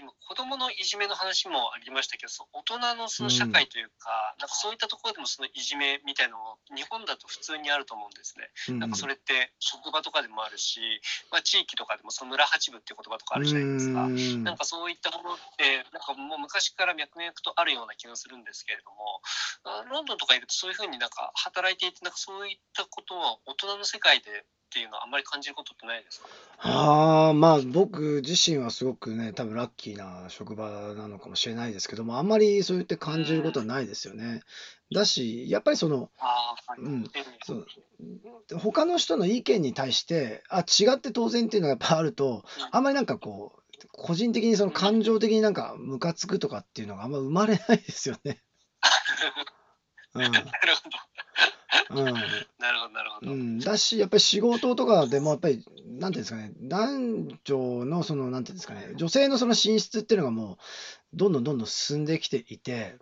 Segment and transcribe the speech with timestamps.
[0.00, 8.78] 今子供のいじめの話もありましたけどそ大人のその社会というか,、なんかそういったところでもそのいじめみたいなのも日本だと普通にあると思うんですね。
[8.80, 10.80] なんかそれって職場とかでもあるし、
[11.30, 14.08] まあ、地域とかでもその村八部っていう言葉とかあるじゃないですか。
[14.42, 19.20] なんかそういったものってなんかもう昔から脈々とあるような気がするんですけれども
[19.90, 26.28] ロンドンとかいるとそういうふうになんか働いていてなんかそういったことは大人の世界でっていうのはあんまり感じることってないですか？
[26.58, 34.42] ああ、まあ僕自身はすごくね、多分ラッキーな職場なのかもしれないですけども、あんまりそう言って感じることはないですよね。
[34.94, 36.10] だし、やっぱりその。
[36.78, 37.24] うん、ええ。
[37.44, 37.66] そう、
[38.58, 48.40] 他の人の意見に対して、あ、違って当然っていうのがやっぱあると、あんまりなんかこう、個人的にその感情的になんかムカつくとかっていうのがあんま生まれないですよね。
[50.14, 50.22] うん。
[50.30, 50.44] なる
[50.82, 50.96] ほど。
[51.90, 52.04] うん。
[52.04, 53.32] なるほどなるほど。
[53.32, 60.56] うん、だし、やっぱり仕事とかでもやっぱり、なんていうんですかね、男女のその、なんていうんですかね、女性のその進出っていうのがもう、
[61.14, 62.96] どんどんどんどん進んできていて、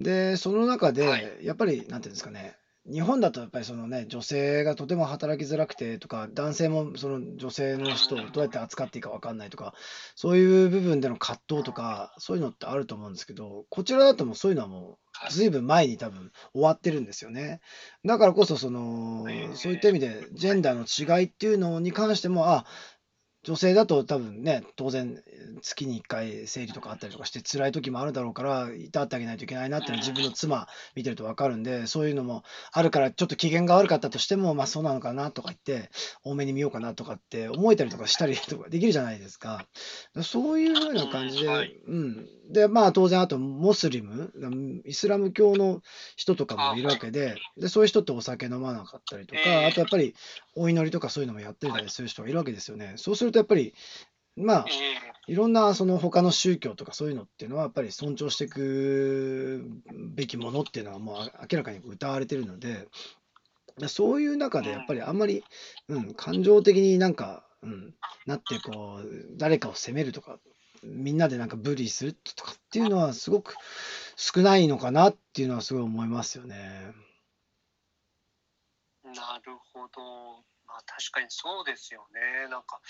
[0.00, 2.56] で、その中で、やっぱり、なんていうんですかね、
[2.90, 9.74] 日本だとやっぱりそのね、女性がとても働きづらくてとか、男性もその女性の人をどうやって扱っていいか分かんないとか、
[10.14, 17.60] そういう部分での葛藤とか、そういうのってあると思うんですけど、こちらだともうそういうのはもう、ずいぶん前に多分終わってるんですよね。
[18.04, 22.66] だからこそ、その、そういった意味で、ジェンダーの違いっていうのに関しても、あ、
[23.48, 25.22] 女性だと多分ね、当然、
[25.62, 35.88] 月に1回生理とかあったりとかして、辛い時もあるだろうから、いたってあげないといけないなっていうのは自分の妻見てると分かるんで、そういうのもあるから、ちょっと機嫌が悪かったとしても、まあそうなのかなとか言って、
[36.24, 39.66] 多めに見ようかなとかって思えたりとかしたりとかできるじゃないですか。
[40.22, 41.48] そういう風な感じで、
[41.86, 42.28] うん。
[42.48, 44.32] で、まあ当然、あとモスリム、
[44.84, 45.82] イスラム教の
[46.16, 50.14] 人とかもいるわけで、でそういう人ってお酒飲まなかったりとか、あとやっぱり
[50.54, 52.94] お祈りとかそういうのもやってたりする人がいるわけですよね。
[52.96, 53.74] そうするとやっぱり、
[54.36, 54.66] まあ、
[55.26, 59.64] いろんなその他の宗教とかそういうのっていうのはやっぱり尊重していく
[60.14, 61.16] べきものっていうのはもう
[61.50, 62.88] 明らかに歌われてるので、
[63.86, 65.44] そういう中でやっぱりあんまり、
[65.88, 67.94] うん、感情的になんか、うん、
[68.26, 70.38] なってこう、誰かを責めるとか、
[70.82, 73.54] みんなでなんかブリするとかっていうのはすごく
[74.16, 76.92] 少ないのかなっていうのはすごい思いますよね。
[79.04, 80.44] なるほど。
[80.66, 82.48] まあ確かにそうですよね。
[82.50, 82.80] なんか、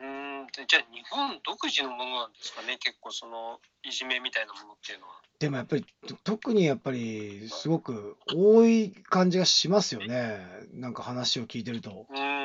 [0.00, 5.20] うん、じゃあ日本独自のものなんですかね、結構そのいじめみたいなものっていうのは。
[5.38, 5.86] でもやっぱり、
[6.24, 10.40] 特にやっぱりすごく多い感じがしますよね。
[10.72, 12.06] なんか話を聞いてると。
[12.10, 12.44] うん。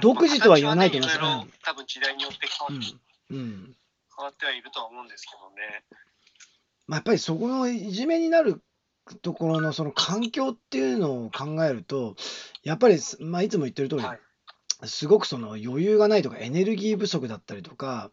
[0.00, 1.20] 独自とは言わないと思います。
[1.20, 2.96] まあ、多分時代によって変わって、
[3.30, 3.76] うん、うん、
[4.16, 5.84] 変わってはいるとは思うんですけどね。
[6.86, 8.62] まあ、やっぱりそこのいじめになる
[9.22, 12.16] ところのその環境っていうのを考えると、
[12.62, 14.20] やっぱり、まあ、いつも言ってる通り、はい、
[14.84, 18.10] すごくその余裕がないとか、エネルギー不足だったりとか、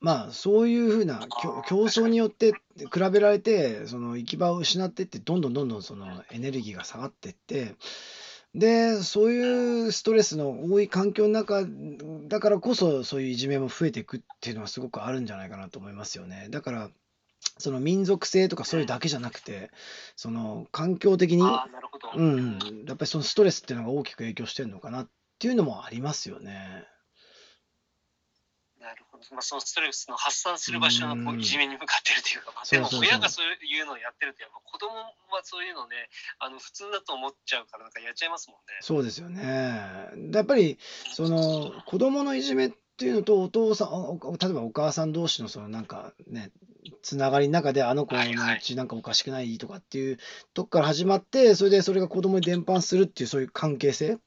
[0.00, 1.20] まあ、そういうふうな
[1.68, 7.76] 競争によって比べられて、その行き場を失っていって、どんどんどんどんそのエネルギーが下がっていって、
[8.54, 11.64] で、そういうストレスの多い環境の中
[12.28, 16.48] だからこそ、そういういじめも増えていくっていうのはすごくあるんじゃないかなと思いますよね。
[16.50, 16.90] だから
[17.58, 19.70] その民族性とかそういうだけじゃなくて、
[20.16, 21.42] その環境的に、
[22.16, 25.08] うん、やっぱりそのストレスっていうのが大きく影響してるのかなっ
[25.38, 26.84] ていうのもありますよね。
[29.30, 38.78] まあ、そのストレスの発散する場所のこういじめに向かってるというか、まあ、でも親がそういうのをやってるというか、子供はそういうのね、あの普通だと思っちゃうから、なんかやっちゃいますもんね。
[38.80, 39.42] そうですよね。
[40.32, 40.78] やっぱり
[41.14, 46.50] その子供のいじめっていうのと、お父さん、例えばお母さん同士のそのなんかね、
[47.02, 50.18] つながりの中で、あの子のうちなんかおかしくないとかっていう
[50.52, 54.18] とこから始まって、それでそれが子供に伝播するっていう、そういう関係性っ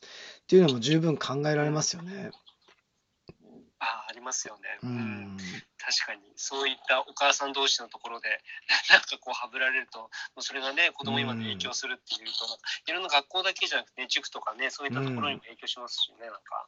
[0.48, 2.32] ていうのも十分考えられますよね。
[4.26, 5.38] ますよね、うん、
[5.78, 8.42] 確かにそういったお母さん同士のところで
[8.90, 10.10] なんかこうはぶられると
[10.40, 16.68] それがね子供にまで影響するっていうと、いろんな学校だけじゃなくて、ね、塾とかねそういったところにも影響しますしね、なんか。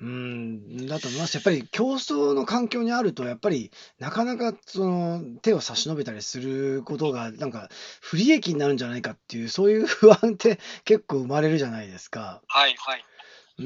[0.00, 1.34] うん、だと思います。
[1.34, 7.68] やっぱり競争の環境にあると、やっぱりなかなかその手を差し伸べたりすることが、なんか
[8.00, 12.42] 不利益になるんじゃないかっていう、そういう不安って結構生まれるじゃないですか。
[12.46, 13.04] はいはい。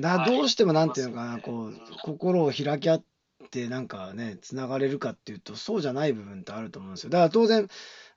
[0.01, 3.05] だどうしてもなんていうのかな、こう、心を開き合っ
[3.49, 7.11] て、なんかね、つながれるかっていうと、そうじゃない部分ってあると思うんですよ。
[7.11, 7.69] だから当然、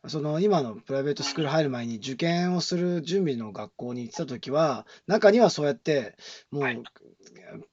[0.08, 6.16] その今のプライベートスクール入る前に受験をする準備の学校に行ってた時は、中にはそうやって、
[6.52, 6.84] もう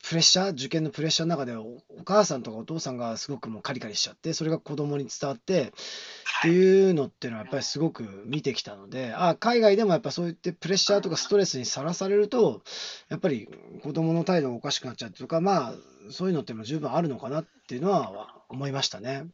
[0.02, 5.70] プレッシャー、受験のプレッシャーの中でお母さんとかお父さんがすごくもうカリカリしちゃって、それが子供に伝わってっ
[6.42, 12.62] ていうのっていうのはやっぱりすごく見てきたので、あ海外でもやっぱそういってプレッシャーとかストレスにさらされると、
[13.08, 13.48] やっぱり
[13.82, 15.74] 子供の態度がおかしくなっちゃうとか、まあ、
[16.10, 19.26] そういうのっても十分あるのかなっていうのは思いましたね。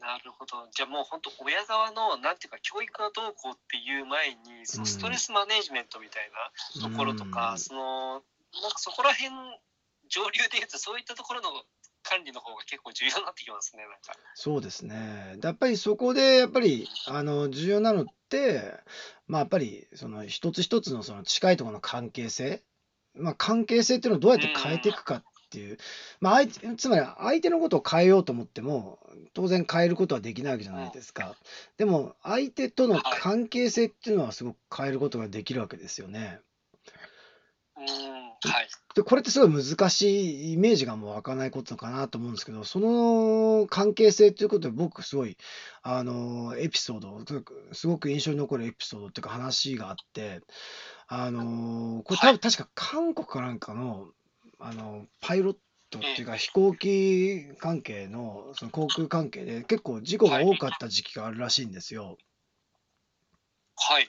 [0.00, 0.68] なるほど。
[0.72, 6.30] じゃあもう本当親側のなんていうか教育がどうこうっていう前にそのストレスマネジメントみたい
[6.82, 9.30] なところとか、うん、そのなんかそこら辺
[10.08, 11.48] 上流でいうとそういったところの
[12.02, 13.98] 管理の方が結構重要になってきますね、なんか。
[14.34, 15.36] そうですね。
[15.42, 18.74] やっぱりそこで、やっぱり、あの、重要なのって、
[19.26, 22.62] まあ、やっぱり、その、一つ一つのその近いところの関係性、
[23.14, 25.78] まあ、関係性っていうのをどうやって変えていくかっていう、
[26.20, 28.98] まあ、相手つまり相手のことを変えようと思っても、
[29.34, 31.36] 当然変えることはできないわけじゃないですか。
[31.76, 36.40] でも、相手との関係性っていうのはすごく変えることができるわけですよね。
[37.76, 38.68] うん、はい。
[38.94, 45.36] で、これってすごい難しいイメージがもう湧かないことかなと思うんですけど、その関係性ということで僕すごい、
[45.82, 47.18] あの、エピソード、
[47.72, 50.40] すごく印象に残るエピソードっていうか話があって、
[51.06, 54.08] あの、これ多分確か韓国かなんかの、
[54.60, 55.56] あの、パイロッ
[55.90, 62.18] トっていうか飛行機関係の、その航空関係で結構事故が多かった時期があるらしいんですよ。
[63.76, 64.08] はい。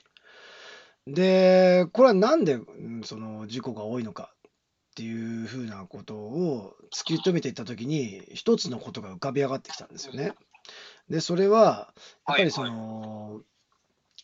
[1.07, 2.59] で、これはなんで、
[3.03, 4.51] その事故が多いのかっ
[4.95, 10.33] ていうふうなことを突き止めていったときに、一つのことが浮かび上がってきたんですよね。
[11.09, 11.93] で、それは、
[12.27, 13.41] やっぱりその、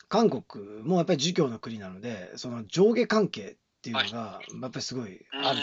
[0.09, 3.57] 韓国もやっぱり儒教の国なので、その上下関係
[3.91, 5.59] っていうのが、やっぱりすごいある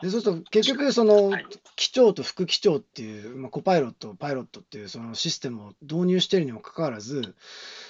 [0.00, 0.06] と。
[0.06, 1.32] で、そうすると結局、その、
[1.76, 7.34] 機長と副機長っていう、まあ、コパイロット、パイロットっていうそのシステムを導入しているにもかかわらず、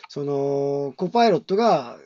[0.08, 1.98] その、コパイロットが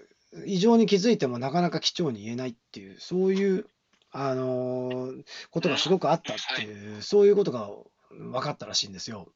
[0.46, 3.66] 異常に気づいてもなかなか機長に言えないっていう、そういう、
[4.12, 7.70] あのーことがすごくあったっていう、そういうことが
[8.10, 9.28] 分かったらしいんですよ。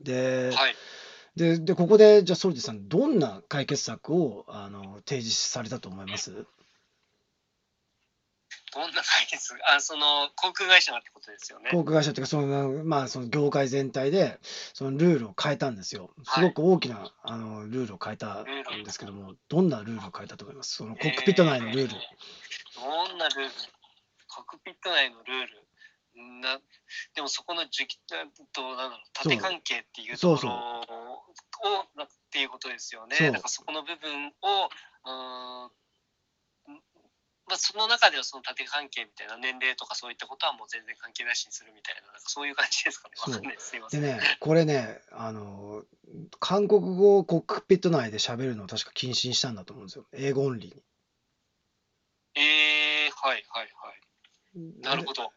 [0.00, 0.74] で、はい。
[1.36, 6.46] で、で、ここで、じゃあ、ソルティさん、どんな解決策を、あの、提示されたと思います？
[8.74, 11.70] どんな解決あ、その、航空会社がってことですよね。
[11.70, 14.38] 航空会社っていうか、その、まあ、その業界全体で、
[14.74, 16.10] そのルールを変えたんですよ。
[16.24, 18.44] すごく大きな、あの、ルールを変えたん
[18.84, 20.76] ですけども、どんなルールを変えたと思います？
[20.76, 21.88] そのコックピット内のルール。
[21.88, 23.50] どんなルール？
[24.28, 25.64] コックピット内のルール？
[26.42, 26.58] な
[27.14, 27.86] でもそこのじ
[28.52, 33.16] どうなの縦関係っていうところをっていうことですよね。
[33.30, 34.68] だからそこの部分を
[37.58, 43.14] その中ではその縦関係みたいな年齢とかそういったことはもう全然関係なしにするみたいな、なんかそういう感じですかね。
[43.18, 43.56] わかんない。
[43.58, 44.00] すいません。
[44.00, 45.84] でね、これね、あの、
[46.40, 50.06] 韓国語をコックピット内で喋るのを確か禁止にしたんだと思うんですよ。
[50.12, 50.82] 英語オンリーに。
[52.34, 53.87] えー、はいはいはい。
[54.54, 55.30] なるほど。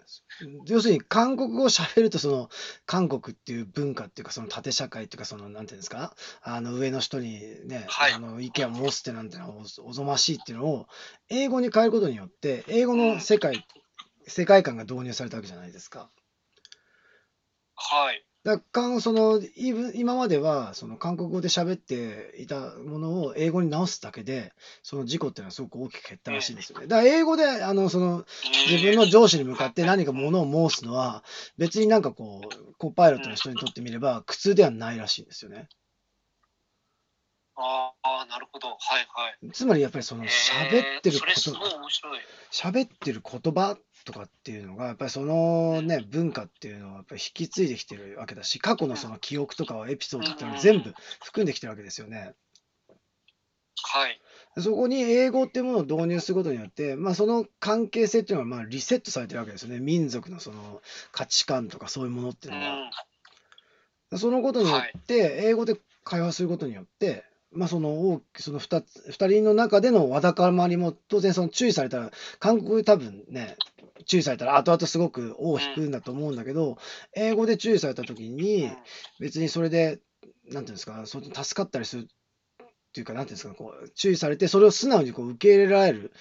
[0.66, 2.50] 要するに韓国語を喋るとその
[2.86, 6.16] 韓国っていう文化っていうかその縦社会っていうかそのなんていうんですか？
[6.42, 10.88] あの上の人にね、はい、あの意見を申すってなんてのはおぞましいっていうのを
[11.30, 13.63] 英語に変えることによって英語の世界、うん、
[14.25, 16.10] 世界観が導入されたわけじゃないですか。
[17.75, 18.25] はい。
[18.44, 24.52] だかその今まではその韓国語で喋っていたものを英語に直すだけで
[24.82, 26.88] その事故っていうのはすごく大きく減ったらしいんですよね。
[26.88, 28.26] だから英語であのその
[28.68, 31.24] 自分の上司に向かって何かものを申すのは
[31.60, 35.70] 別になんかこうコパイロットの人にとってみれば苦痛ではないらしいんですよね。
[37.56, 38.69] ああ、なるほど。
[38.69, 38.77] はい
[39.13, 39.51] はい。
[39.51, 41.33] つまりやっぱりその喋ってること、
[42.51, 52.33] 喋ってる言葉とかっていうのが、やっぱりそのね、文化っていうのはやっぱり引き継いできてるわけだし、過去のその記憶とかエピソードっていうのは全部含んできてるわけですよね。
[53.83, 54.21] はい。
[54.59, 59.80] そこに英語っていうものを導入することによって、まあ、その関係性っていうのはまあリセットされてるわけですよね。
[59.80, 62.92] 民族のその価値観とかそういうものっていうのは。
[64.18, 67.23] そのことによって、英語で会話することによって、
[67.54, 73.58] まあ、そのその 2, 2人の中でのわだかまりも当然その注意されたら韓国で多分ね
[74.06, 76.78] 注意されたら後々すごく尾を引くんだと思うんだけど
[77.14, 78.72] 英語で注意された時に
[79.20, 80.00] 別にそれで
[80.50, 82.06] なんていうんですかそ助かったりするっ
[82.94, 86.14] ていうかなんていうんですかこう注意されてそれを素直にこう受け入れられる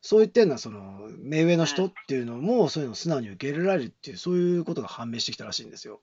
[0.00, 6.00] そういったようなその目上の人っていうのもそういうのを素直に受け入れられるっていうそういうことが判明してきたらしいんですよ。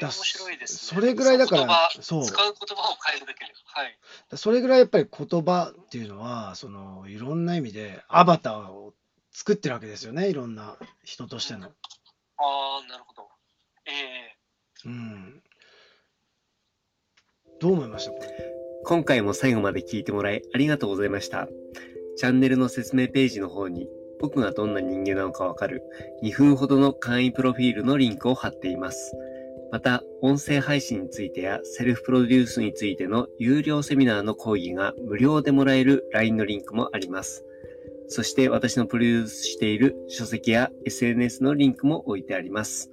[0.00, 1.00] 面白いですね。
[1.00, 2.24] それぐらいだから、そう。
[2.24, 3.52] 使う言葉を変えるだけで。
[3.64, 3.98] はい。
[4.36, 8.94] それぐらいやっぱり言葉っていうのは、その、いろんな意味でアバターを
[9.32, 11.66] 作ってるわけですよね、いろんな人としての。
[11.66, 11.70] あ
[12.84, 13.28] あ、なるほど。
[13.86, 15.42] ええー、うん。
[17.60, 18.10] どう思いました？
[18.12, 18.54] これ。
[18.84, 21.48] 今回も最後まで聞いてもらいありがとうございました。
[22.16, 23.88] チャンネルの説明ページの方に
[24.20, 25.82] 僕がどんな人間なのかわかる
[26.22, 29.14] 2分ほどの簡易プロフィールのリンクを貼っています。
[29.74, 37.44] また、音声配信についてやセルフプロデュースについての有料セミナーの講義が無料でもらえる LINE のリンクもあります。
[38.06, 42.92] そして私のプロデュースしている書籍や SNS のリンクも置いてあります。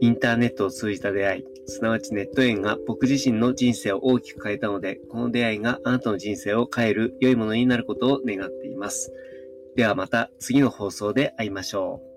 [0.00, 9.12] インターネットを通じた出会い、すなわちネット縁が僕自身の人生を大きく変えたので、この出会いがあなたの人生を変える良いものになることを願っています。
[9.74, 12.13] ではまた次の放送で会いましょう。